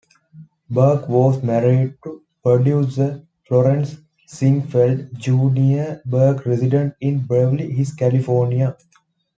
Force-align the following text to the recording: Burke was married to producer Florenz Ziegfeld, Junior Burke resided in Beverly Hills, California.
Burke 0.71 1.07
was 1.09 1.43
married 1.43 1.95
to 2.03 2.23
producer 2.43 3.21
Florenz 3.47 4.01
Ziegfeld, 4.27 5.15
Junior 5.19 6.01
Burke 6.07 6.43
resided 6.47 6.95
in 7.01 7.19
Beverly 7.27 7.71
Hills, 7.71 7.93
California. 7.93 8.75